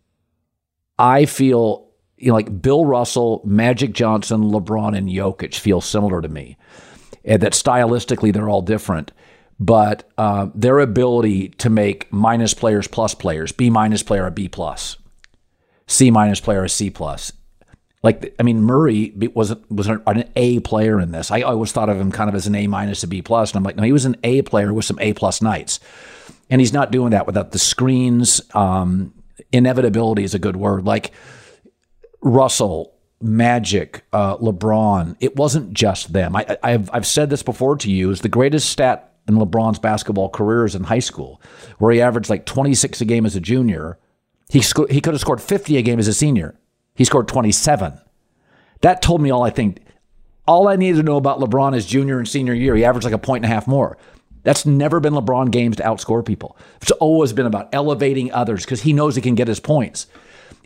[0.99, 1.89] I feel
[2.19, 6.57] you know, like Bill Russell, Magic Johnson, LeBron, and Jokic feel similar to me.
[7.25, 9.13] And that stylistically they're all different,
[9.59, 14.49] but uh, their ability to make minus players plus players, B minus player a B
[14.49, 14.97] plus,
[15.87, 17.33] C minus player a C plus,
[18.03, 21.31] like I mean, Murray was was an, A player in this.
[21.31, 23.59] I always thought of him kind of as an A minus, a B plus, and
[23.59, 25.81] I'm like, no, he was an A player with some A plus nights,
[26.49, 28.41] and he's not doing that without the screens.
[28.55, 29.13] Um,
[29.53, 30.85] inevitability is a good word.
[30.85, 31.13] Like
[32.23, 35.17] Russell, Magic, uh, LeBron.
[35.21, 36.35] It wasn't just them.
[36.35, 38.11] I, have I've said this before to you.
[38.11, 41.41] Is the greatest stat in LeBron's basketball career is in high school,
[41.79, 43.99] where he averaged like 26 a game as a junior.
[44.49, 46.57] He he could have scored 50 a game as a senior.
[47.01, 47.99] He scored 27.
[48.83, 49.79] That told me all I think.
[50.47, 52.77] All I needed to know about LeBron is junior and senior year.
[52.77, 53.97] He averaged like a point and a half more.
[54.43, 56.59] That's never been LeBron games to outscore people.
[56.83, 60.09] It's always been about elevating others because he knows he can get his points.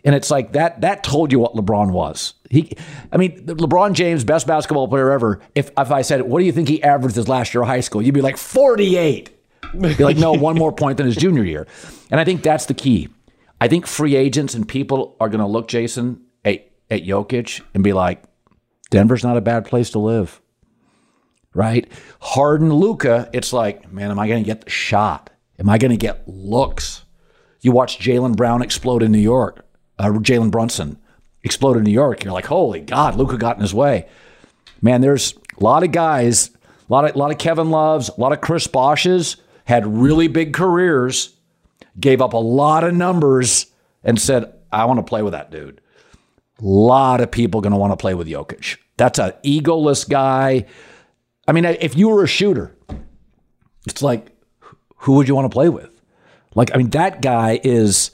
[0.03, 2.33] And it's like that that told you what LeBron was.
[2.49, 2.75] He
[3.13, 5.39] I mean, LeBron James, best basketball player ever.
[5.55, 7.79] If if I said, what do you think he averaged his last year of high
[7.79, 8.01] school?
[8.01, 9.29] You'd be like 48.
[9.79, 11.65] Be like, no, one more point than his junior year.
[12.11, 13.07] And I think that's the key.
[13.61, 17.91] I think free agents and people are to look, Jason, at, at Jokic and be
[17.91, 18.23] like,
[18.91, 20.39] Denver's not a bad place to live.
[21.53, 21.91] Right?
[22.21, 25.29] Harden Luka, it's like, man, am I going to get the shot?
[25.59, 27.03] Am I going to get looks?
[27.61, 29.65] You watch Jaylen Brown explode in New York,
[29.97, 30.99] uh, Jalen Brunson
[31.43, 32.23] explode in New York.
[32.23, 34.07] You're like, holy God, Luka got in his way.
[34.81, 36.49] Man, there's a lot of guys,
[36.89, 40.27] a lot of, a lot of Kevin Loves, a lot of Chris Boshes had really
[40.27, 41.33] big careers,
[41.99, 43.67] gave up a lot of numbers,
[44.03, 45.81] and said, I want to play with that dude.
[46.59, 48.77] A lot of people going to want to play with Jokic.
[48.97, 50.65] That's an egoless guy.
[51.47, 52.75] I mean, if you were a shooter,
[53.85, 54.29] it's like,
[54.97, 55.89] who would you want to play with?
[56.55, 58.11] Like, I mean, that guy is.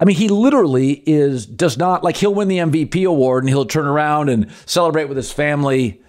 [0.00, 3.66] I mean, he literally is does not like he'll win the MVP award and he'll
[3.66, 6.02] turn around and celebrate with his family.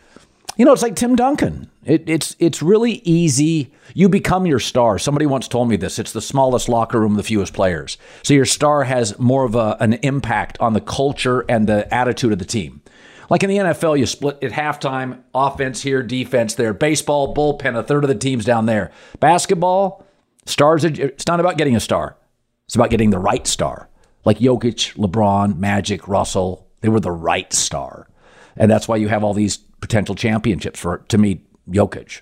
[0.58, 1.70] You know, it's like Tim Duncan.
[1.86, 3.72] It, it's it's really easy.
[3.94, 4.98] You become your star.
[4.98, 6.00] Somebody once told me this.
[6.00, 7.98] It's the smallest locker room, the fewest players.
[8.22, 12.32] So your star has more of a, an impact on the culture and the attitude
[12.32, 12.82] of the team.
[13.30, 16.74] Like in the NFL, you split at halftime, offense here, defense there.
[16.74, 18.92] Baseball, bullpen, a third of the teams down there.
[19.20, 20.06] Basketball,
[20.46, 20.84] stars.
[20.84, 22.18] It's not about getting a star.
[22.66, 23.90] It's about getting the right star.
[24.26, 26.68] Like Jokic, LeBron, Magic, Russell.
[26.82, 28.08] They were the right star,
[28.56, 32.22] and that's why you have all these potential championships for to me Jokic.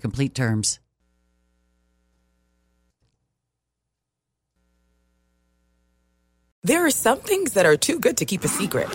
[0.00, 0.80] complete terms.
[6.62, 8.88] There are some things that are too good to keep a secret.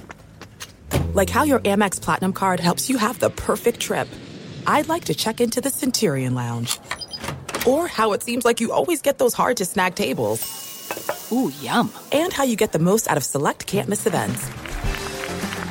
[1.15, 4.07] Like how your Amex Platinum card helps you have the perfect trip.
[4.67, 6.79] I'd like to check into the Centurion Lounge.
[7.65, 11.31] Or how it seems like you always get those hard to snag tables.
[11.31, 11.91] Ooh, yum.
[12.11, 14.47] And how you get the most out of select can't miss events.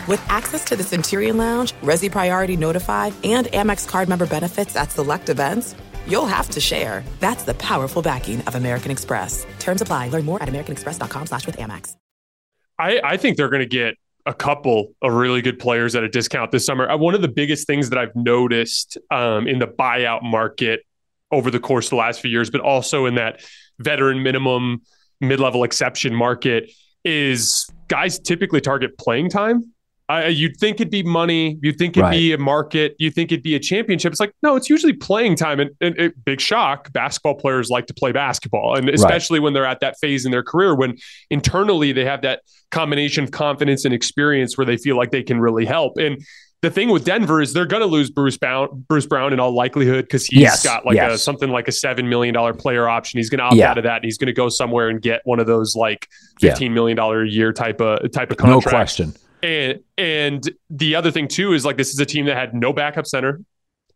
[0.06, 4.92] With access to the Centurion Lounge, Resy Priority Notified, and Amex card member benefits at
[4.92, 5.74] select events,
[6.06, 7.02] you'll have to share.
[7.20, 9.46] That's the powerful backing of American Express.
[9.58, 10.08] Terms apply.
[10.08, 11.96] Learn more at americanexpress.com slash with Amex.
[12.78, 16.08] I, I think they're going to get a couple of really good players at a
[16.08, 16.90] discount this summer.
[16.90, 20.80] Uh, one of the biggest things that I've noticed um, in the buyout market
[21.30, 23.40] over the course of the last few years, but also in that
[23.78, 24.82] veteran minimum
[25.22, 26.70] mid-level exception market
[27.04, 29.73] is guys typically target playing time
[30.10, 31.58] you'd think it'd be money.
[31.62, 32.10] You'd think it'd right.
[32.10, 32.94] be a market.
[32.98, 34.12] You think it'd be a championship.
[34.12, 35.60] It's like, no, it's usually playing time.
[35.60, 38.76] And, and, and, big shock, basketball players like to play basketball.
[38.76, 39.44] And especially right.
[39.44, 40.98] when they're at that phase in their career when
[41.30, 45.40] internally they have that combination of confidence and experience where they feel like they can
[45.40, 45.96] really help.
[45.96, 46.22] And
[46.60, 49.54] the thing with Denver is they're going to lose Bruce Brown, Bruce Brown in all
[49.54, 51.12] likelihood because he's yes, got like yes.
[51.12, 53.18] a something like a seven million dollar player option.
[53.18, 53.70] He's going to opt yeah.
[53.70, 56.08] out of that, and he's going to go somewhere and get one of those like
[56.40, 56.74] fifteen yeah.
[56.74, 58.66] million dollar a year type of type of contract.
[58.66, 59.14] No question.
[59.44, 62.72] And and the other thing too is like this is a team that had no
[62.72, 63.42] backup center.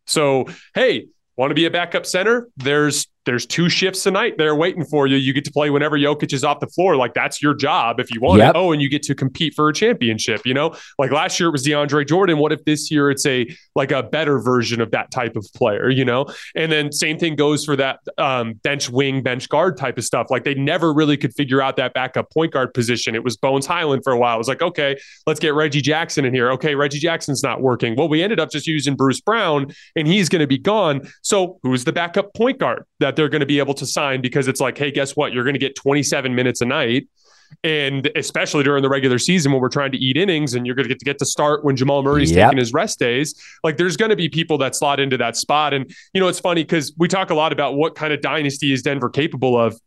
[0.06, 1.06] So hey,
[1.37, 2.48] want to be a backup center?
[2.58, 5.16] There's there's two shifts tonight there waiting for you.
[5.16, 6.96] You get to play whenever Jokic is off the floor.
[6.96, 8.54] Like that's your job if you want yep.
[8.54, 8.59] it.
[8.59, 10.46] Oh, and you get to compete for a championship.
[10.46, 12.38] You know, like last year it was DeAndre Jordan.
[12.38, 15.90] What if this year it's a like a better version of that type of player?
[15.90, 19.98] You know, and then same thing goes for that um, bench wing, bench guard type
[19.98, 20.28] of stuff.
[20.31, 23.14] Like they never really could figure out that backup point guard position.
[23.14, 24.37] It was Bones Hyland for a while.
[24.37, 26.50] It was like, okay, let's get Reggie Jackson in here.
[26.52, 27.94] Okay, Reggie Jackson's not working.
[27.96, 31.09] Well, we ended up just using Bruce Brown, and he's going to be gone.
[31.22, 34.49] So who's the backup point guard that they're going to be able to sign because
[34.49, 35.33] it's like, hey, guess what?
[35.33, 37.09] You're going to get 27 minutes a night.
[37.64, 40.85] And especially during the regular season when we're trying to eat innings and you're going
[40.85, 42.51] to get to get to start when Jamal Murray's yep.
[42.51, 45.73] taking his rest days, like there's going to be people that slot into that spot.
[45.73, 48.73] And, you know, it's funny because we talk a lot about what kind of dynasty
[48.73, 49.81] is Denver capable of.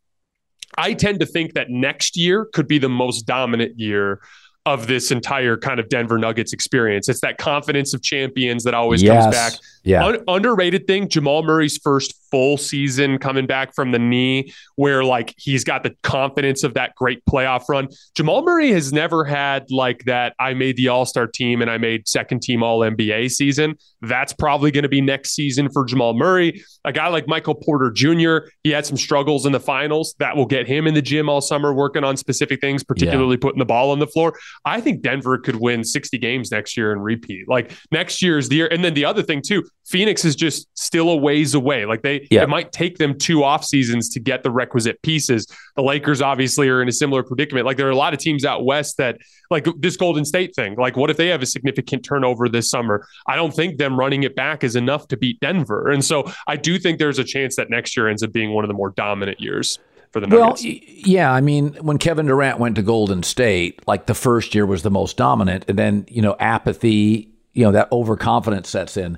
[0.78, 4.22] I tend to think that next year could be the most dominant year
[4.66, 7.10] of this entire kind of Denver Nuggets experience.
[7.10, 9.24] It's that confidence of champions that always yes.
[9.24, 9.54] comes back.
[9.84, 10.06] Yeah.
[10.06, 15.34] Un- underrated thing, Jamal Murray's first full season coming back from the knee, where like
[15.38, 17.88] he's got the confidence of that great playoff run.
[18.16, 20.34] Jamal Murray has never had like that.
[20.40, 23.76] I made the All Star team and I made second team All NBA season.
[24.02, 26.64] That's probably going to be next season for Jamal Murray.
[26.86, 30.16] A guy like Michael Porter Jr., he had some struggles in the finals.
[30.20, 33.42] That will get him in the gym all summer working on specific things, particularly yeah.
[33.42, 34.38] putting the ball on the floor.
[34.66, 37.48] I think Denver could win 60 games next year and repeat.
[37.48, 38.68] Like next year's the year.
[38.72, 41.86] And then the other thing too, Phoenix is just still a ways away.
[41.86, 42.44] Like they, yeah.
[42.44, 45.46] it might take them two off seasons to get the requisite pieces.
[45.76, 47.66] The Lakers obviously are in a similar predicament.
[47.66, 49.18] Like there are a lot of teams out west that
[49.50, 50.76] like this Golden State thing.
[50.76, 53.06] Like what if they have a significant turnover this summer?
[53.28, 55.90] I don't think them running it back is enough to beat Denver.
[55.90, 58.64] And so I do think there's a chance that next year ends up being one
[58.64, 59.78] of the more dominant years
[60.12, 60.64] for the Nuggets.
[60.64, 64.66] Well, yeah, I mean, when Kevin Durant went to Golden State, like the first year
[64.66, 69.18] was the most dominant, and then you know apathy, you know that overconfidence sets in.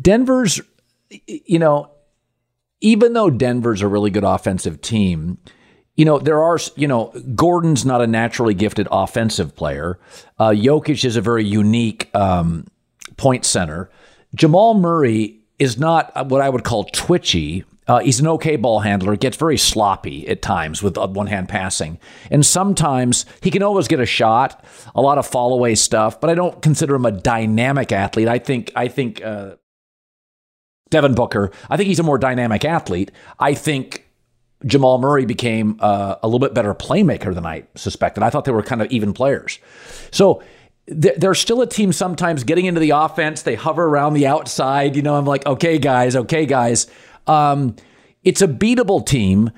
[0.00, 0.60] Denver's,
[1.26, 1.90] you know,
[2.80, 5.38] even though Denver's a really good offensive team,
[5.96, 9.98] you know, there are, you know, Gordon's not a naturally gifted offensive player.
[10.38, 12.66] Uh, Jokic is a very unique um,
[13.16, 13.90] point center.
[14.34, 17.64] Jamal Murray is not what I would call twitchy.
[17.90, 19.16] Uh, he's an okay ball handler.
[19.16, 21.98] Gets very sloppy at times with one hand passing,
[22.30, 24.64] and sometimes he can always get a shot.
[24.94, 28.28] A lot of fall away stuff, but I don't consider him a dynamic athlete.
[28.28, 29.56] I think I think uh,
[30.90, 31.50] Devin Booker.
[31.68, 33.10] I think he's a more dynamic athlete.
[33.40, 34.06] I think
[34.64, 38.22] Jamal Murray became uh, a little bit better playmaker than I suspected.
[38.22, 39.58] I thought they were kind of even players.
[40.12, 40.44] So
[40.86, 43.42] they're still a team sometimes getting into the offense.
[43.42, 44.96] They hover around the outside.
[44.96, 46.88] You know, I'm like, okay, guys, okay, guys.
[47.30, 47.76] Um,
[48.24, 49.50] it's a beatable team,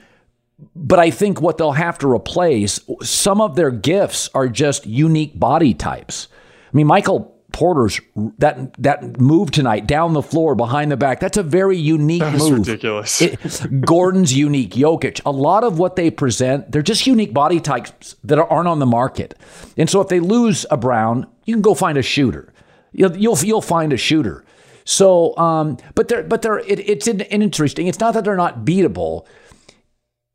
[0.77, 5.39] but I think what they'll have to replace, some of their gifts are just unique
[5.39, 6.29] body types.
[6.73, 8.01] I mean, Michael Porter's
[8.39, 11.21] that that move tonight down the floor behind the back.
[11.21, 12.67] That's a very unique move.
[12.67, 13.21] Ridiculous.
[13.21, 14.71] It, Gordon's unique.
[14.71, 15.21] Jokic.
[15.27, 18.87] A lot of what they present, they're just unique body types that aren't on the
[18.87, 19.35] market.
[19.77, 22.53] And so if they lose a Brown, you can go find a shooter.
[22.93, 24.45] You'll you'll, you'll find a shooter.
[24.85, 27.87] So, um, but they're but they're it, it's an, interesting.
[27.87, 29.27] It's not that they're not beatable.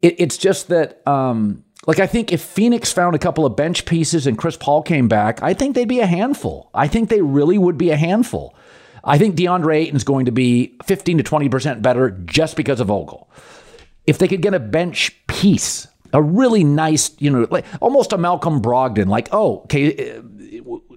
[0.02, 3.86] It, it's just that um, like I think if Phoenix found a couple of bench
[3.86, 6.70] pieces and Chris Paul came back, I think they'd be a handful.
[6.74, 8.56] I think they really would be a handful.
[9.04, 13.30] I think DeAndre Ayton's going to be 15 to 20% better just because of Vogel.
[14.06, 18.18] If they could get a bench piece, a really nice, you know, like almost a
[18.18, 20.22] Malcolm Brogdon, like, oh, okay,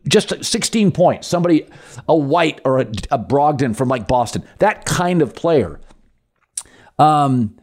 [0.08, 1.66] just 16 points, somebody,
[2.08, 5.80] a White or a, a Brogdon from like Boston, that kind of player.
[6.98, 7.56] Um,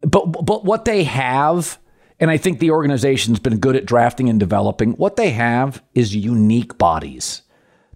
[0.00, 1.78] but but what they have,
[2.18, 4.92] and I think the organization's been good at drafting and developing.
[4.92, 7.42] What they have is unique bodies.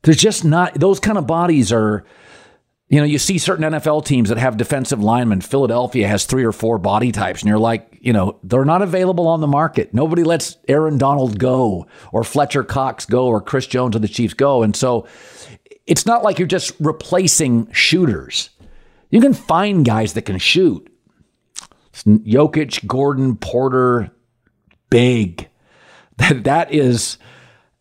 [0.03, 2.05] There's just not those kind of bodies are
[2.89, 5.41] you know, you see certain NFL teams that have defensive linemen.
[5.41, 9.27] Philadelphia has three or four body types, and you're like, you know, they're not available
[9.27, 9.93] on the market.
[9.93, 14.35] Nobody lets Aaron Donald go, or Fletcher Cox go, or Chris Jones of the Chiefs
[14.35, 14.63] go.
[14.63, 15.09] And so
[15.87, 18.51] it's not like you're just replacing shooters.
[19.11, 20.89] You can find guys that can shoot.
[21.93, 24.11] Jokic, Gordon, Porter,
[24.91, 25.49] big.
[26.19, 27.19] That that is,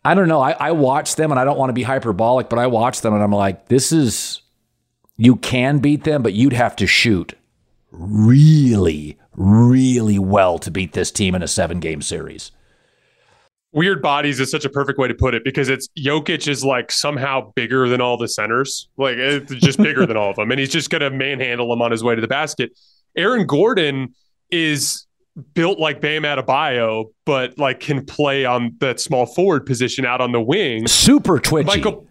[0.03, 0.41] I don't know.
[0.41, 3.13] I, I watch them and I don't want to be hyperbolic, but I watch them
[3.13, 4.41] and I'm like, this is
[5.17, 7.33] you can beat them, but you'd have to shoot
[7.91, 12.51] really, really well to beat this team in a seven game series.
[13.71, 16.91] Weird bodies is such a perfect way to put it because it's Jokic is like
[16.91, 20.59] somehow bigger than all the centers, like it's just bigger than all of them, and
[20.59, 22.71] he's just gonna manhandle them on his way to the basket.
[23.17, 24.13] Aaron Gordon
[24.49, 25.05] is
[25.53, 30.31] built like Bam Adebayo, but like can play on that small forward position out on
[30.31, 30.87] the wing.
[30.87, 31.67] Super twitchy.
[31.67, 32.07] Michael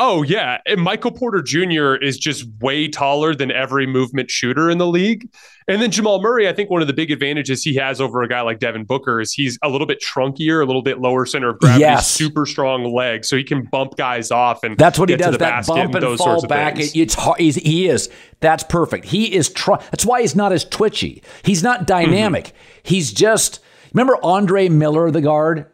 [0.00, 1.94] Oh yeah, and Michael Porter Jr.
[1.96, 5.28] is just way taller than every movement shooter in the league.
[5.66, 8.28] And then Jamal Murray, I think one of the big advantages he has over a
[8.28, 11.50] guy like Devin Booker is he's a little bit trunkier, a little bit lower center
[11.50, 12.08] of gravity, yes.
[12.08, 15.36] super strong legs, so he can bump guys off and that's what he does.
[15.38, 16.78] That bump and, and fall back.
[16.78, 17.40] It, it's hard.
[17.40, 18.08] He is.
[18.38, 19.06] That's perfect.
[19.06, 19.50] He is.
[19.50, 21.22] Tr- that's why he's not as twitchy.
[21.42, 22.46] He's not dynamic.
[22.46, 22.78] Mm-hmm.
[22.84, 23.60] He's just.
[23.92, 25.66] Remember Andre Miller, the guard?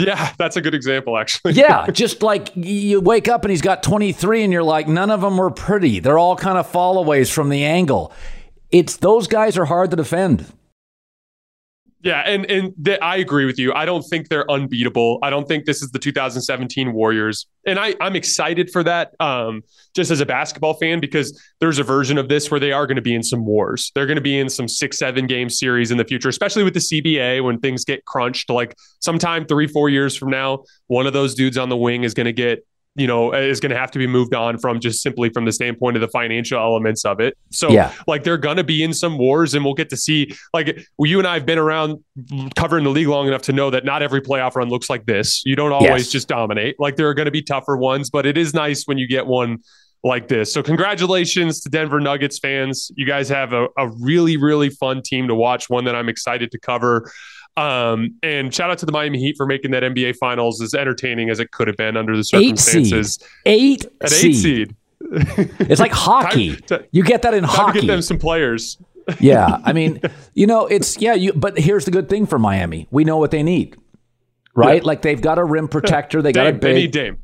[0.00, 1.54] Yeah, that's a good example, actually.
[1.54, 5.20] yeah, just like you wake up and he's got 23, and you're like, none of
[5.20, 6.00] them were pretty.
[6.00, 8.12] They're all kind of fallaways from the angle.
[8.70, 10.52] It's those guys are hard to defend.
[12.06, 13.72] Yeah, and and th- I agree with you.
[13.72, 15.18] I don't think they're unbeatable.
[15.24, 19.10] I don't think this is the 2017 Warriors, and I I'm excited for that.
[19.18, 22.86] Um, just as a basketball fan, because there's a version of this where they are
[22.86, 23.90] going to be in some wars.
[23.96, 26.74] They're going to be in some six seven game series in the future, especially with
[26.74, 28.50] the CBA when things get crunched.
[28.50, 32.14] Like sometime three four years from now, one of those dudes on the wing is
[32.14, 32.64] going to get
[32.96, 35.52] you know, is going to have to be moved on from just simply from the
[35.52, 37.36] standpoint of the financial elements of it.
[37.50, 37.92] So, yeah.
[38.06, 40.34] like, they're going to be in some wars, and we'll get to see.
[40.54, 42.02] Like, you and I have been around
[42.54, 45.42] covering the league long enough to know that not every playoff run looks like this.
[45.44, 46.10] You don't always yes.
[46.10, 46.76] just dominate.
[46.78, 49.26] Like, there are going to be tougher ones, but it is nice when you get
[49.26, 49.58] one
[50.02, 50.52] like this.
[50.52, 52.90] So, congratulations to Denver Nuggets fans.
[52.96, 56.50] You guys have a, a really, really fun team to watch, one that I'm excited
[56.52, 57.10] to cover.
[57.56, 61.30] Um, and shout out to the Miami Heat for making that NBA Finals as entertaining
[61.30, 63.18] as it could have been under the circumstances.
[63.46, 63.90] Eight seed.
[63.92, 64.76] Eight At eight seed.
[65.00, 66.56] it's like hockey.
[66.56, 67.80] to, you get that in hockey.
[67.80, 68.78] Get them some players.
[69.20, 70.00] yeah, I mean,
[70.34, 71.14] you know, it's yeah.
[71.14, 72.88] You but here's the good thing for Miami.
[72.90, 73.76] We know what they need,
[74.54, 74.82] right?
[74.82, 74.86] Yeah.
[74.86, 76.22] Like they've got a rim protector.
[76.22, 76.60] They Dame, got a big.
[76.62, 77.18] They need Dame.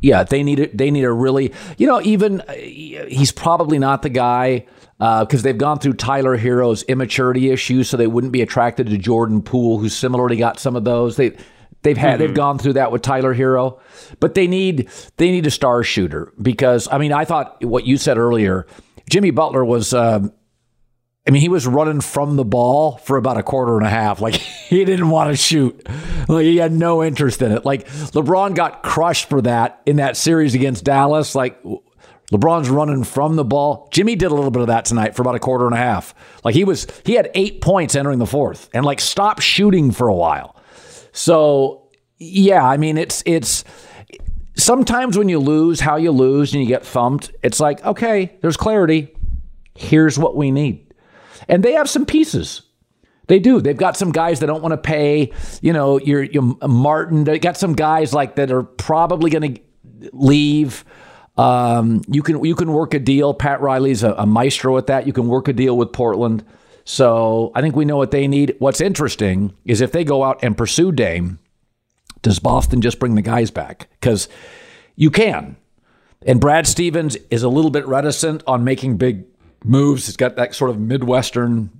[0.00, 0.76] Yeah, they need it.
[0.76, 4.66] They need a really, you know, even uh, he's probably not the guy
[4.98, 8.98] because uh, they've gone through Tyler Herro's immaturity issues, so they wouldn't be attracted to
[8.98, 11.16] Jordan Poole, who similarly got some of those.
[11.16, 11.36] They
[11.82, 12.18] they've had mm-hmm.
[12.18, 13.80] they've gone through that with Tyler Herro,
[14.20, 17.96] but they need they need a star shooter because I mean I thought what you
[17.96, 18.66] said earlier,
[19.10, 19.92] Jimmy Butler was.
[19.92, 20.32] Um,
[21.26, 24.22] I mean, he was running from the ball for about a quarter and a half.
[24.22, 24.40] Like
[24.78, 25.88] he didn't want to shoot.
[26.28, 27.64] Like he had no interest in it.
[27.64, 31.34] Like LeBron got crushed for that in that series against Dallas.
[31.34, 31.58] Like
[32.30, 33.88] LeBron's running from the ball.
[33.90, 36.14] Jimmy did a little bit of that tonight for about a quarter and a half.
[36.44, 40.08] Like he was, he had eight points entering the fourth and like stopped shooting for
[40.08, 40.54] a while.
[41.12, 41.88] So
[42.18, 43.64] yeah, I mean, it's, it's,
[44.54, 48.56] sometimes when you lose, how you lose and you get thumped, it's like, okay, there's
[48.56, 49.16] clarity.
[49.74, 50.92] Here's what we need.
[51.48, 52.62] And they have some pieces.
[53.28, 53.60] They do.
[53.60, 57.24] They've got some guys that don't want to pay, you know, your, your Martin.
[57.24, 60.84] They got some guys like that are probably going to leave.
[61.36, 63.32] Um, you can you can work a deal.
[63.32, 65.06] Pat Riley's a, a maestro at that.
[65.06, 66.44] You can work a deal with Portland.
[66.84, 68.56] So I think we know what they need.
[68.58, 71.38] What's interesting is if they go out and pursue Dame,
[72.22, 73.88] does Boston just bring the guys back?
[74.00, 74.28] Because
[74.96, 75.56] you can.
[76.26, 79.24] And Brad Stevens is a little bit reticent on making big
[79.62, 80.06] moves.
[80.06, 81.70] He's got that sort of Midwestern,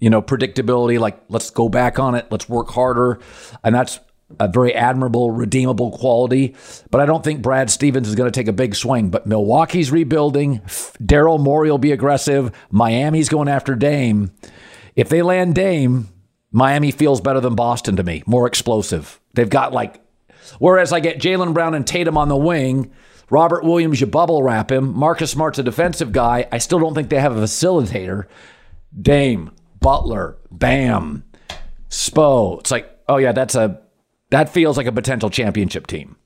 [0.00, 0.98] you know, predictability.
[0.98, 2.26] Like, let's go back on it.
[2.30, 3.20] Let's work harder.
[3.62, 4.00] And that's
[4.38, 6.54] a very admirable, redeemable quality.
[6.90, 9.10] But I don't think Brad Stevens is going to take a big swing.
[9.10, 10.60] But Milwaukee's rebuilding.
[11.02, 12.52] Daryl Morey will be aggressive.
[12.70, 14.32] Miami's going after Dame.
[14.96, 16.08] If they land Dame,
[16.52, 19.20] Miami feels better than Boston to me, more explosive.
[19.34, 20.00] They've got like,
[20.58, 22.92] whereas I get Jaylen Brown and Tatum on the wing,
[23.30, 24.96] Robert Williams, you bubble wrap him.
[24.96, 26.48] Marcus Smart's a defensive guy.
[26.50, 28.26] I still don't think they have a facilitator.
[29.00, 31.24] Dame, Butler, Bam,
[31.88, 32.60] Spo.
[32.60, 33.80] It's like, oh yeah, that's a
[34.30, 36.16] that feels like a potential championship team.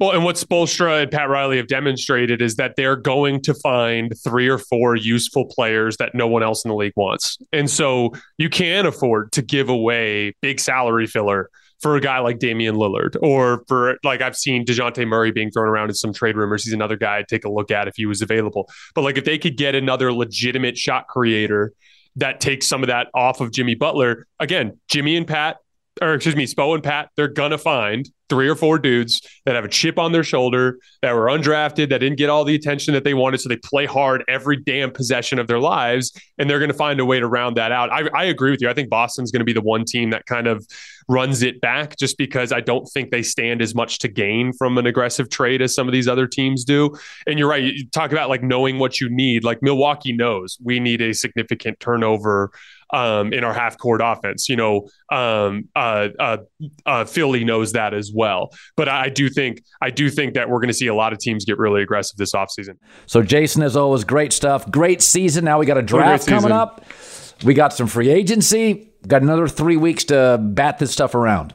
[0.00, 4.12] Well, and what Spoelstra and Pat Riley have demonstrated is that they're going to find
[4.22, 7.36] three or four useful players that no one else in the league wants.
[7.52, 11.50] And so you can afford to give away big salary filler
[11.80, 15.68] for a guy like Damian Lillard, or for like I've seen Dejounte Murray being thrown
[15.68, 16.64] around in some trade rumors.
[16.64, 18.68] He's another guy I'd take a look at if he was available.
[18.94, 21.72] But like if they could get another legitimate shot creator
[22.16, 25.58] that takes some of that off of Jimmy Butler, again, Jimmy and Pat,
[26.00, 29.64] or excuse me, Spo and Pat, they're gonna find three or four dudes that have
[29.64, 33.04] a chip on their shoulder, that were undrafted, that didn't get all the attention that
[33.04, 33.38] they wanted.
[33.38, 37.04] So they play hard every damn possession of their lives, and they're to find a
[37.04, 37.90] way to round that out.
[37.90, 38.68] I, I agree with you.
[38.68, 40.66] I think Boston's to be the one team that kind of
[41.08, 44.76] runs it back just because I don't think they stand as much to gain from
[44.76, 46.94] an aggressive trade as some of these other teams do.
[47.26, 47.62] And you're right.
[47.62, 49.42] You talk about like knowing what you need.
[49.42, 52.50] Like Milwaukee knows we need a significant turnover
[52.92, 54.48] um, in our half court offense.
[54.48, 56.36] You know, um, uh, uh,
[56.86, 58.52] uh, Philly knows that as well.
[58.76, 61.18] But I do think I do think that we're going to see a lot of
[61.18, 62.76] teams get really aggressive this offseason.
[63.06, 64.70] So Jason, as always, great stuff.
[64.70, 65.44] Great season.
[65.44, 66.84] Now we got a draft coming up.
[67.44, 68.90] We got some free agency.
[69.06, 71.54] Got another three weeks to bat this stuff around.